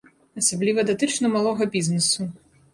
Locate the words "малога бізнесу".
1.37-2.31